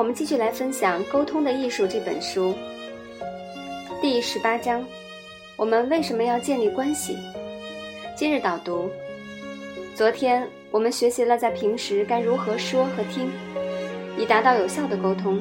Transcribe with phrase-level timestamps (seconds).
[0.00, 2.54] 我们继续来分享《沟通的艺术》这本书，
[4.00, 4.82] 第十八章：
[5.56, 7.18] 我们为什么要建立关系？
[8.16, 8.90] 今日导读：
[9.94, 13.30] 昨天我们学习了在平时该如何说和听，
[14.16, 15.38] 以达到有效的沟通。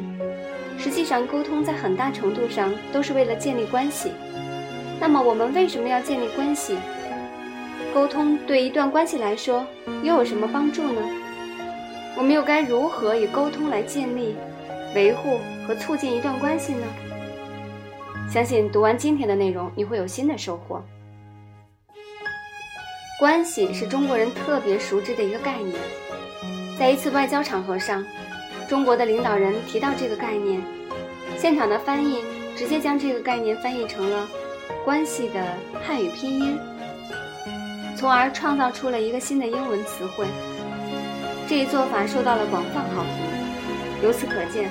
[0.78, 4.12] 实际上，沟通在很大程度上都是为了建立关系。
[5.00, 6.76] 那么，我们为什么要建立关系？
[7.94, 9.66] 沟通对一段关系来说
[10.04, 11.02] 又有什么帮助呢？
[12.20, 14.36] 我们又该如何以沟通来建立、
[14.94, 16.86] 维护和促进一段关系呢？
[18.30, 20.84] 相信读完今天的内容，你会有新的收获。
[23.18, 25.74] 关系是中国人特别熟知的一个概念，
[26.78, 28.06] 在一次外交场合上，
[28.68, 30.62] 中国的领导人提到这个概念，
[31.38, 32.22] 现场的翻译
[32.54, 34.28] 直接将这个概念翻译成了
[34.84, 35.42] “关系”的
[35.82, 36.60] 汉语拼音，
[37.96, 40.26] 从而创造出了一个新的英文词汇。
[41.50, 44.04] 这一做法受到了广泛好评。
[44.04, 44.70] 由此可见，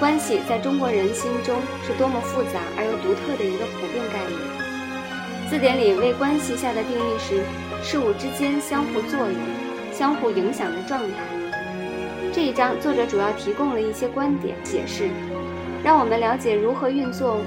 [0.00, 1.54] 关系在中国人心中
[1.86, 5.50] 是多么复杂而又独特的一个普遍概念。
[5.50, 7.42] 字典里为关系下的定义是：
[7.82, 9.36] 事物之间相互作用、
[9.92, 11.18] 相互影响的状态。
[12.32, 15.10] 这一章作者主要提供了一些观点解释，
[15.84, 17.38] 让我们了解如何运作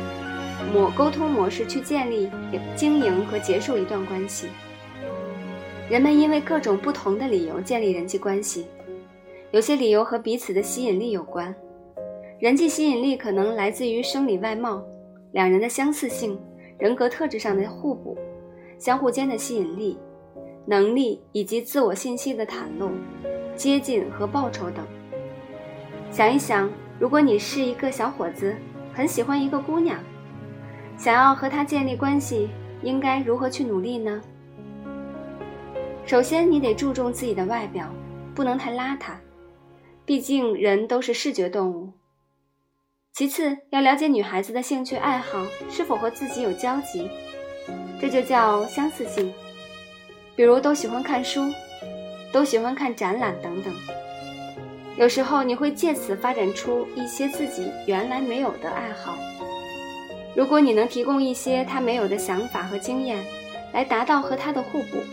[0.72, 2.30] 模沟通模式去建立、
[2.76, 4.50] 经营和结束一段关系。
[5.90, 8.68] 人们因为各种不同的理由建立人际关系，
[9.52, 11.54] 有些理由和彼此的吸引力有关。
[12.40, 14.84] 人际吸引力可能来自于生理外貌、
[15.32, 16.38] 两人的相似性、
[16.78, 18.18] 人格特质上的互补、
[18.78, 19.98] 相互间的吸引力、
[20.66, 22.92] 能力以及自我信息的袒露、
[23.56, 24.86] 接近和报酬等。
[26.12, 28.54] 想一想，如果你是一个小伙子，
[28.94, 29.98] 很喜欢一个姑娘，
[30.98, 32.50] 想要和她建立关系，
[32.84, 34.22] 应该如何去努力呢？
[36.08, 37.86] 首先，你得注重自己的外表，
[38.34, 39.12] 不能太邋遢，
[40.06, 41.92] 毕竟人都是视觉动物。
[43.12, 47.10] 其次，要了解女孩子的兴趣爱好是否和自己有交集，
[48.00, 49.34] 这就叫相似性。
[50.34, 51.52] 比如都喜欢看书，
[52.32, 53.74] 都喜欢看展览等等。
[54.96, 59.18] 有时候你会借此发展出一些自己原来没有的爱好。
[60.38, 63.22] 如果你能提供一些他没有的想法和经验，
[63.74, 65.04] 来达到和他的互补。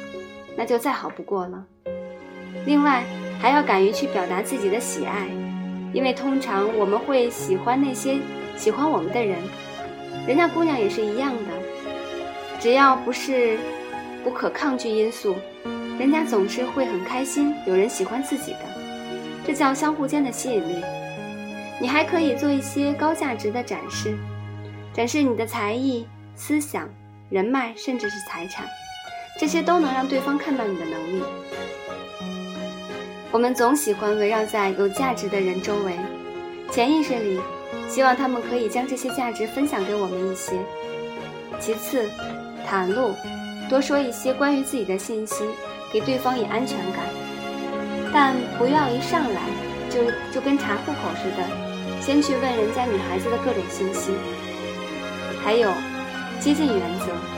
[0.56, 1.65] 那就再好不过了。
[2.66, 3.04] 另外，
[3.41, 5.26] 还要敢于去表达自己的喜爱，
[5.92, 8.19] 因为通常我们会喜欢那些
[8.56, 9.38] 喜欢我们的人，
[10.26, 12.59] 人家姑娘也是一样的。
[12.60, 13.59] 只要不是
[14.22, 15.37] 不可抗拒因素，
[15.98, 18.60] 人家总是会很开心有人喜欢自己的，
[19.44, 20.82] 这叫相互间的吸引力。
[21.81, 24.16] 你还可以做一些高价值的展示，
[24.94, 26.88] 展示你的才艺、思想、
[27.28, 28.65] 人脉，甚至是财产。
[29.39, 31.22] 这些都能让对方看到你的能力。
[33.31, 35.99] 我们总喜欢围绕在有价值的人周围，
[36.71, 37.41] 潜意识里
[37.89, 40.53] 希望他们可以将这些价值分享给我们一些。
[41.59, 42.09] 其次，
[42.69, 43.12] 袒露，
[43.69, 45.45] 多说一些关于自己的信息，
[45.93, 47.01] 给对方以安全感。
[48.12, 49.41] 但不要一上来
[49.91, 54.12] 就就跟查户口似的，先去问人家女孩子的各种信息。
[55.43, 55.72] 还有，
[56.39, 57.34] 接近原则。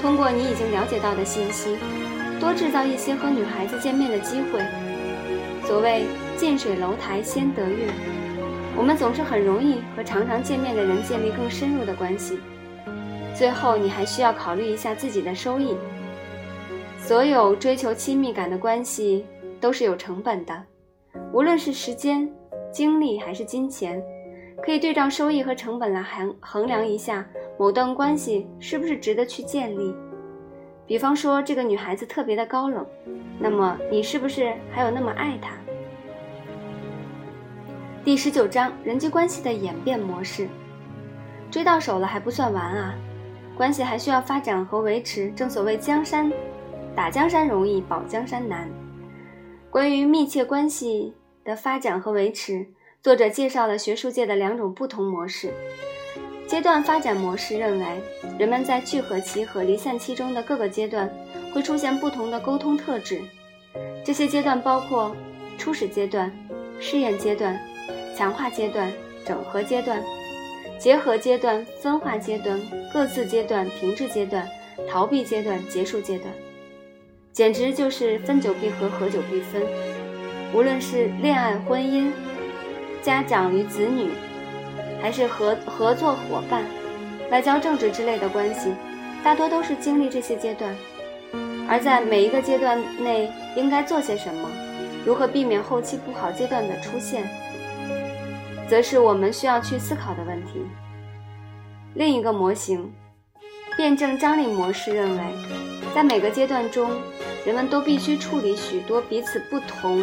[0.00, 1.76] 通过你已经了解到的信息，
[2.40, 4.60] 多制造一些和女孩子见面的机会。
[5.66, 6.04] 所谓
[6.36, 7.88] 近水楼台先得月，
[8.76, 12.38] 我们总是很容易和常常见面的人建立更深入的关系。
[13.36, 15.76] 最后，你还需要考虑一下自己的收益。
[16.98, 19.24] 所有追求亲密感的关系
[19.60, 20.62] 都是有成本的，
[21.32, 22.30] 无论是时间、
[22.72, 24.02] 精力还是金钱，
[24.62, 27.26] 可以对照收益和成本来衡衡量一下。
[27.58, 29.92] 某段关系是不是值得去建立？
[30.86, 32.86] 比方说，这个女孩子特别的高冷，
[33.36, 35.50] 那么你是不是还有那么爱她？
[38.04, 40.48] 第十九章人际关系的演变模式，
[41.50, 42.94] 追到手了还不算完啊，
[43.56, 45.28] 关系还需要发展和维持。
[45.32, 46.32] 正所谓江山，
[46.94, 48.68] 打江山容易，保江山难。
[49.68, 51.12] 关于密切关系
[51.44, 52.68] 的发展和维持，
[53.02, 55.52] 作者介绍了学术界的两种不同模式。
[56.48, 57.86] 阶段发展模式认为，
[58.38, 61.08] 人们在聚合期和离散期中的各个阶段
[61.52, 63.20] 会出现不同的沟通特质。
[64.02, 65.14] 这些阶段包括
[65.58, 66.32] 初始阶段、
[66.80, 67.60] 试验阶段、
[68.16, 68.90] 强化阶段、
[69.26, 70.02] 整合阶段、
[70.78, 72.58] 结合阶段、分化阶段、
[72.90, 74.48] 各自阶段、停滞阶段、
[74.90, 76.32] 逃避阶段、结束阶段。
[77.30, 79.62] 简直就是分久必合，合久必分。
[80.54, 82.10] 无论是恋爱、婚姻、
[83.02, 84.08] 家长与子女。
[85.00, 86.64] 还是合合作伙伴、
[87.30, 88.72] 外交政治之类的关系，
[89.22, 90.74] 大多都是经历这些阶段。
[91.68, 94.48] 而在每一个阶段内应该做些什么，
[95.04, 97.28] 如何避免后期不好阶段的出现，
[98.66, 100.62] 则是我们需要去思考的问题。
[101.94, 102.92] 另一个模型，
[103.76, 105.22] 辩证张力模式认为，
[105.94, 106.90] 在每个阶段中，
[107.44, 110.02] 人们都必须处理许多彼此不同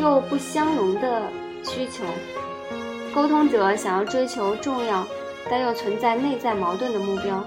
[0.00, 1.22] 又不相容的
[1.62, 2.04] 需求。
[3.18, 5.04] 沟通者想要追求重要
[5.50, 7.44] 但又存在内在矛盾的目标，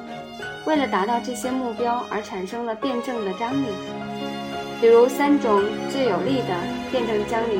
[0.65, 3.67] 为了达到这些目标而产生了辩证的张力。
[4.81, 6.59] 比如三种最有力的
[6.91, 7.57] 辩证张力：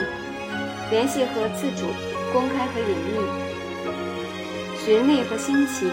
[0.89, 1.87] 联系和自主、
[2.33, 3.23] 公开和隐秘、
[4.77, 5.89] 寻觅和新奇。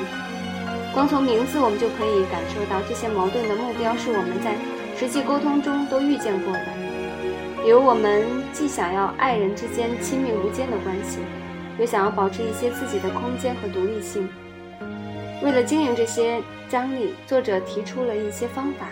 [0.92, 4.56] 光从名字，我们就可以感受到这些矛盾的目标是我们在
[4.98, 6.66] 实际沟通中都遇见过的。
[7.62, 11.18] 比如，我们既想要爱人之间亲密无间的关系，
[11.78, 14.28] 又想要保持一些自己的空间和独立性。
[15.42, 18.88] 为了经营这些张力，作者提出了一些方法，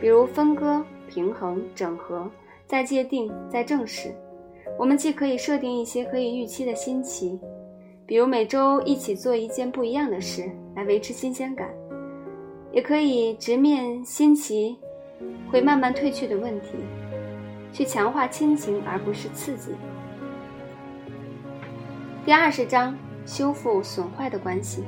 [0.00, 0.84] 比如分割。
[1.10, 2.30] 平衡、整合，
[2.66, 4.14] 再界定、再正视。
[4.78, 7.40] 我们既可以设定一些可以预期的新奇，
[8.04, 11.66] 比如每周一起做一件不一样的事来维持新鲜感，
[12.72, 14.76] 也可以直面新奇
[15.50, 16.72] 会慢慢褪去的问题，
[17.72, 19.70] 去强化亲情而不是刺激。
[22.28, 22.94] 第二十章
[23.24, 24.84] 修复损坏的关系。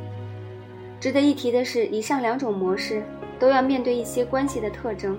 [1.00, 3.02] 值得一提的是，以上两种模式
[3.38, 5.18] 都要面对一些关系的特征。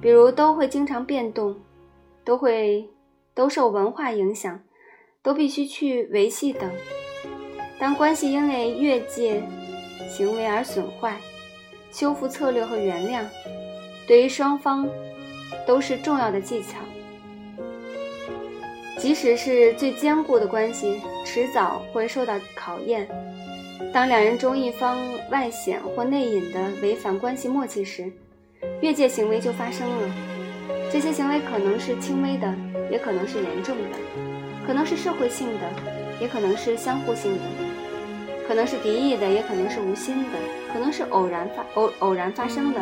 [0.00, 1.56] 比如都会经常变动，
[2.24, 2.90] 都会
[3.36, 4.60] 都受文化影响，
[5.22, 6.68] 都必须去维系等。
[7.78, 9.44] 当关系因为越界
[10.08, 11.20] 行为而损坏，
[11.92, 13.24] 修复策略和原谅，
[14.08, 14.88] 对于双方
[15.64, 16.78] 都是重要的技巧。
[19.02, 23.08] 即使是最坚固的关系，迟早会受到考验。
[23.92, 24.96] 当两人中一方
[25.28, 28.08] 外显或内隐的违反关系默契时，
[28.80, 30.08] 越界行为就发生了，
[30.92, 32.54] 这些行为可能是轻微的，
[32.92, 33.98] 也可能是严重的，
[34.64, 35.68] 可能是社会性的，
[36.20, 37.40] 也可能是相互性的，
[38.46, 40.38] 可能是敌意的，也可能是无心的，
[40.72, 42.80] 可能是偶然发偶偶然发生的，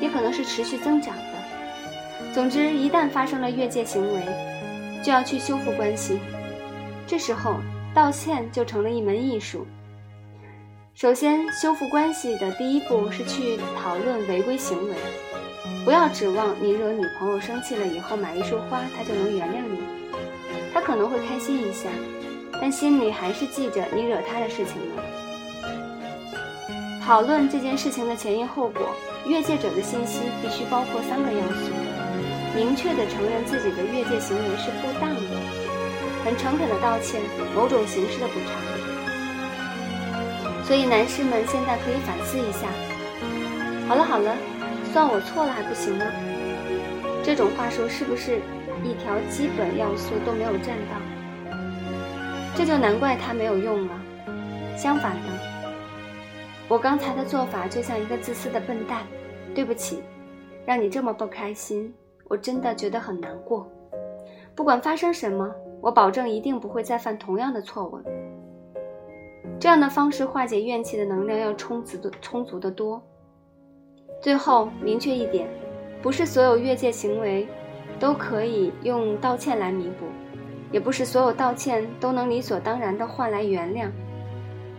[0.00, 2.32] 也可能是持续增长的。
[2.34, 4.20] 总之，一旦发生了越界行为，
[5.02, 6.18] 就要去修复关系。
[7.06, 7.56] 这时候，
[7.94, 9.66] 道歉就成了一门艺术。
[10.94, 14.94] 首先，修复关系的第一步是去讨论违规行为。
[15.84, 19.80] 不要指望你惹女朋友生气了以后买一束花，她就能原谅你。
[20.72, 21.88] 她可能会开心一下，
[22.60, 25.02] 但心里还是记着你惹她的事情呢。
[27.02, 28.88] 讨论这件事情的前因后果，
[29.26, 31.72] 越界者的信息必须包括三个要素：
[32.54, 35.20] 明确地承认自己的越界行为是不当的，
[36.24, 37.20] 很诚恳地道歉，
[37.54, 38.60] 某种形式的补偿。
[40.64, 42.68] 所以，男士们现在可以反思一下。
[43.88, 44.36] 好了好了，
[44.92, 46.04] 算我错了还不行吗？
[47.22, 48.40] 这种话术是不是
[48.82, 50.96] 一条基本要素都没有占到？
[52.56, 53.94] 这就难怪他没有用了。
[54.76, 55.28] 相反的，
[56.68, 59.04] 我刚才的做法就像一个自私的笨蛋。
[59.52, 60.00] 对不起，
[60.64, 61.92] 让你这么不开心，
[62.30, 63.68] 我真的觉得很难过。
[64.54, 67.98] 不管发生什么，我保证一定不会再犯同样的错误。
[69.58, 73.02] 这样的方式化解怨气的能量要充足的充足的多。
[74.22, 75.48] 最后明确一点，
[76.00, 77.48] 不是所有越界行为
[77.98, 80.06] 都可以用道歉来弥补，
[80.70, 83.90] 也不是所有道歉都能理所当然的换来原谅。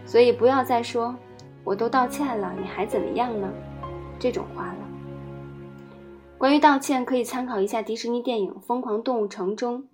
[0.05, 1.13] 所以不要再说
[1.65, 3.51] “我都道歉了，你还怎么样呢”
[4.17, 4.80] 这种话了。
[6.41, 9.88] 关于道歉，可以参考一下迪士尼电影《疯狂动物城》中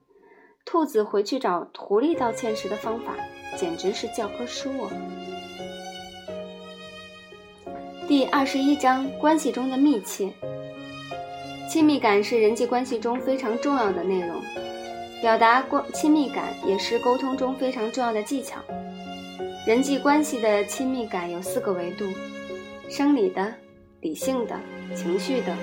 [0.63, 3.13] 兔子回去找狐狸道歉时的方法。
[3.57, 4.89] 简直是教科书哦！
[8.07, 10.31] 第二十一章：关系中的密切。
[11.69, 14.41] 亲密感是人际关系中非常重要的内容，
[15.21, 18.61] 表达关亲密感也是沟通中非常重要的技巧。
[19.65, 22.05] 人际关系的亲密感有四个维度：
[22.89, 23.53] 生理的、
[23.99, 24.57] 理性的、
[24.95, 25.53] 情绪的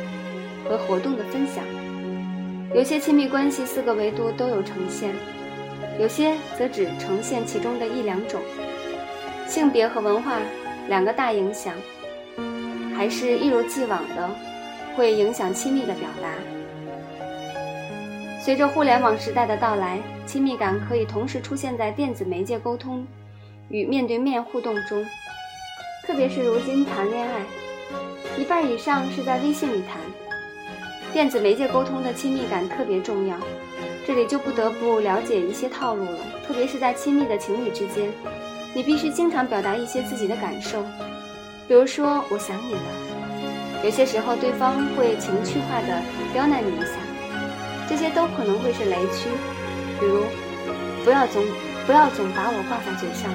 [0.68, 1.64] 和活动的分享。
[2.74, 5.14] 有些亲密关系四个维度都有呈现。
[6.00, 8.40] 有些则只呈现其中的一两种，
[9.46, 10.38] 性别和文化
[10.88, 11.72] 两个大影响，
[12.96, 14.28] 还是一如既往的
[14.96, 16.28] 会影响亲密的表达。
[18.40, 23.06] 随着互联网时代的到来，亲密感可以同时出现在电子媒介沟通
[23.68, 25.06] 与面对面互动中，
[26.04, 27.42] 特别是如今谈恋爱，
[28.36, 30.00] 一半以上是在微信里谈，
[31.14, 33.36] 电子媒介沟通的亲密感特别重要。
[34.04, 38.10] 这里就不得不了解一些套路了，特别是在亲密的情侣之间，
[38.74, 40.82] 你必须经常表达一些自己的感受，
[41.68, 42.80] 比如说“我想你了”。
[43.84, 46.02] 有些时候，对方会情绪化的
[46.32, 46.98] 刁难你一下，
[47.88, 49.30] 这些都可能会是雷区。
[50.00, 50.24] 比如，
[51.04, 51.44] 不要总
[51.86, 53.30] 不要总把我挂在嘴上，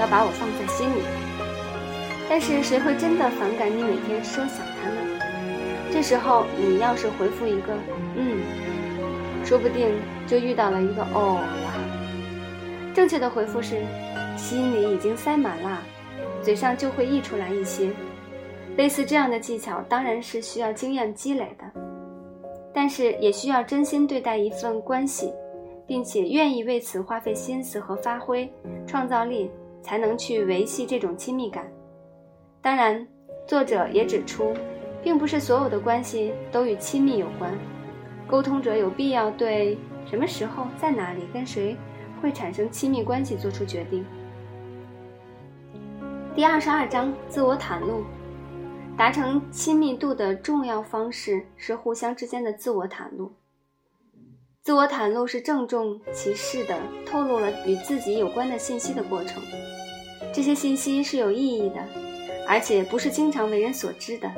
[0.00, 1.02] 要把我放在心里。
[2.28, 5.15] 但是谁会真的反感你每天说想他呢？
[5.92, 7.72] 这时候你要是回复一个
[8.16, 8.40] “嗯”，
[9.44, 9.94] 说不定
[10.26, 12.92] 就遇到了一个“哦”了。
[12.94, 13.82] 正确的回复是：
[14.36, 15.82] 心里已经塞满了，
[16.42, 17.90] 嘴上就会溢出来一些。
[18.76, 21.64] 类似这样的技巧当然是需要经验积累的，
[22.74, 25.32] 但是也需要真心对待一份关系，
[25.86, 28.50] 并且愿意为此花费心思和发挥
[28.86, 29.50] 创造力，
[29.82, 31.66] 才能去维系这种亲密感。
[32.60, 33.06] 当然，
[33.46, 34.52] 作者也指出，
[35.06, 37.56] 并不是所有的关系都与亲密有关。
[38.26, 41.76] 沟通者有必要对什么时候、在哪里、跟谁
[42.20, 44.04] 会产生亲密关系做出决定。
[46.34, 48.02] 第二十二章：自我袒露。
[48.96, 53.32] 达成亲密度的重要方式是互相之间的自我袒露。
[54.64, 59.40] 自我袒露是郑重其事的透露了与自己有关的信息的过程。
[60.32, 61.76] 这些信息是有意义的。
[62.48, 64.30] 而且不是经常为人所知的。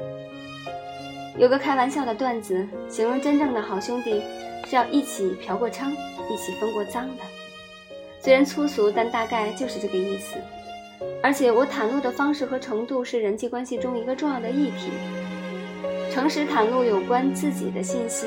[1.38, 4.21] 有个开玩笑的段子，形容真正的好兄弟
[4.68, 5.92] 是要一起嫖过娼，
[6.28, 7.23] 一起分过赃的。
[8.18, 10.37] 虽然粗俗，但大概就是这个意思。
[11.23, 14.90] 而且我袒露的方式和程度是人际关系中一个重要的议题。
[16.11, 18.26] 诚实袒露有关自己的信息，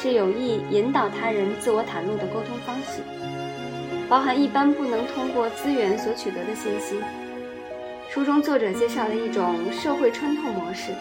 [0.00, 3.02] 是有意引导他人自我袒露的沟通方式，
[4.08, 6.96] 包含一般不能通过资源所取得的信息。
[8.08, 10.92] 书中作者介绍了一种社会穿透模式，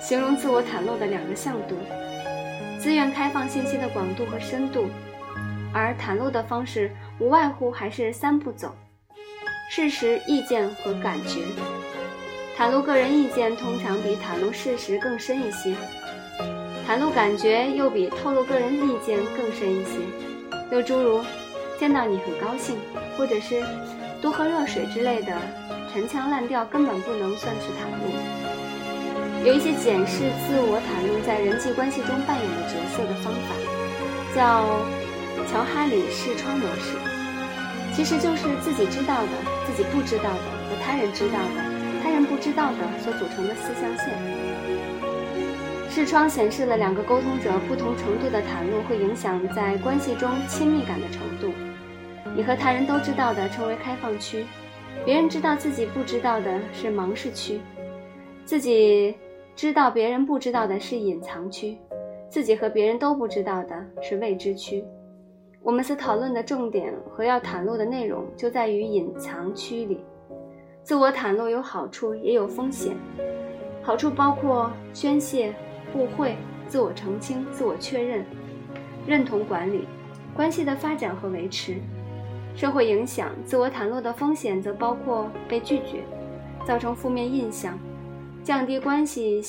[0.00, 1.76] 形容自我袒露的两个向度：
[2.78, 4.86] 资源开放信息的广度和深度。
[5.72, 6.90] 而袒露的方式
[7.20, 8.74] 无外乎还是三步走：
[9.70, 11.42] 事实、意见和感觉。
[12.58, 15.74] 袒露个人意见通常比袒露事实更深一些，
[16.88, 20.00] 袒露感觉又比透露个人意见更深一些。
[20.72, 21.24] 又诸如
[21.78, 22.76] 见到你很高兴，
[23.16, 23.62] 或者是
[24.20, 25.36] 多喝热水之类的。
[25.92, 28.39] 陈腔滥调根本不能算是袒露。
[29.44, 33.56] 有一些检视自我袒露在人际关系中扮演的角色的方法，
[34.36, 34.68] 叫
[35.48, 36.94] 乔哈里视窗模式，
[37.94, 39.32] 其实就是自己知道的、
[39.64, 41.64] 自己不知道的和他人知道的、
[42.02, 44.14] 他人不知道的所组成的四象限。
[45.88, 51.52] 视窗显示了两个沟通者不同程度的袒露会影响在关系中亲密感的程度。
[52.36, 54.44] 你和他人都知道的称为开放区。
[55.04, 57.58] 别人知道自己不知道的是盲视区，
[58.44, 59.16] 自己
[59.60, 61.76] 知道别人不知道的是隐藏区，
[62.30, 64.82] 自己和别人都不知道的是未知区。
[65.62, 70.02] 我们所讨论的重点和要袒露的内容就在于隐藏区里。
[70.82, 72.96] 自我袒露有好处也有风险，
[73.82, 75.52] 好处包括宣泄、
[75.94, 76.36] 误会、
[76.66, 78.24] 自我澄清、自我确认、
[79.06, 79.86] 认同管理、
[80.34, 81.76] 关系的发展和维持。
[82.56, 86.02] 社会影响、自我袒露的风险则包括被拒绝、
[86.66, 87.78] 造成负面印象、
[88.42, 89.42] 降低关系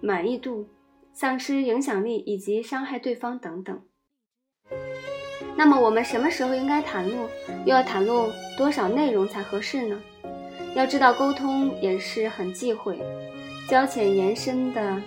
[0.00, 0.66] 满意度、
[1.12, 3.80] 丧失影响力以及伤害对方等等。
[5.56, 7.28] 那么，我们什么时候应该袒露？
[7.64, 10.02] 又要袒露多少内容才合适呢？
[10.74, 12.98] 要知道，沟通也是很忌讳、
[13.68, 15.00] 交浅言深的。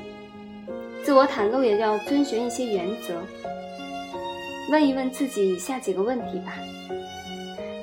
[1.04, 3.22] 自我袒露也要遵循一些原则。
[4.72, 6.58] 问一问自己以下几个问题吧。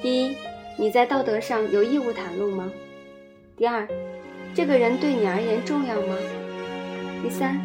[0.02, 0.36] 第一，
[0.78, 2.72] 你在道德上有义务袒露吗？
[3.56, 3.88] 第二，
[4.56, 6.16] 这个人对你而言重要吗？
[7.22, 7.60] 第三，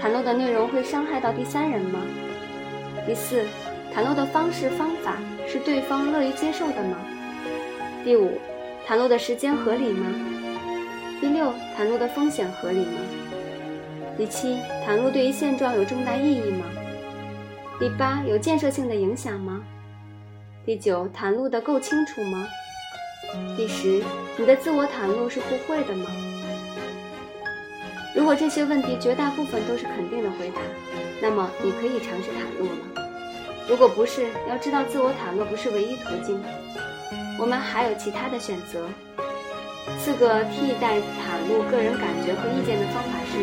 [0.00, 2.00] 袒露的内容会伤害到第三人吗？
[3.06, 3.44] 第四，
[3.94, 6.96] 袒露的方式方法是对方乐于接受的吗？
[8.02, 8.38] 第五，
[8.88, 10.06] 袒露的时间合理吗？
[11.20, 13.02] 第六，袒露的风险合理吗？
[14.16, 14.56] 第七，
[14.88, 16.64] 袒露对于现状有重大意义吗？
[17.78, 19.62] 第八，有建设性的影响吗？
[20.64, 22.48] 第九，袒露的够清楚吗？
[23.58, 24.02] 第十，
[24.38, 26.06] 你的自我袒露是互惠的吗？
[28.20, 30.60] 如果这些问题绝大部分都是肯定的回答，
[31.22, 33.08] 那么你可以尝试袒露了。
[33.66, 36.38] 如果不是，要知道自我袒露不是唯一途径，
[37.38, 38.86] 我们还有其他的选择。
[39.98, 43.40] 四个替代袒露个人感觉和意见的方法是：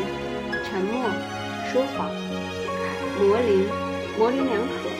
[0.70, 1.10] 沉默、
[1.74, 2.14] 说谎、
[3.18, 3.66] 模棱、
[4.20, 4.94] 模棱两可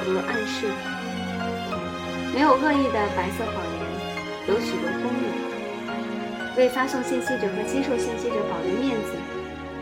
[0.00, 0.64] 和暗示。
[2.32, 3.84] 没有恶意的白色谎言，
[4.48, 5.53] 有许多功能，
[6.56, 9.12] 为发送信息者和接受信息者保留面子，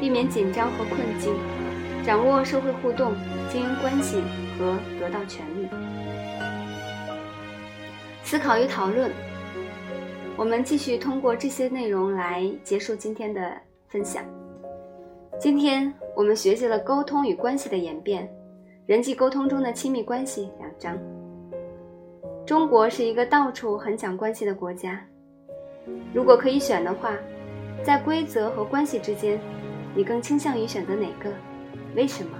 [0.00, 1.34] 避免紧张和困境，
[2.02, 3.12] 掌握社会互动、
[3.50, 4.22] 经营关系
[4.58, 5.68] 和得到权利。
[8.24, 9.10] 思考与讨论，
[10.34, 13.52] 我们继续通过这些内容来结束今天的
[13.88, 14.24] 分享。
[15.38, 18.26] 今天我们学习了沟通与关系的演变，
[18.86, 20.98] 人际沟通中的亲密关系两章。
[22.46, 24.98] 中国是一个到处很讲关系的国家。
[26.14, 27.12] 如果可以选的话，
[27.82, 29.40] 在规则和关系之间，
[29.94, 31.30] 你更倾向于选择哪个？
[31.94, 32.36] 为什么？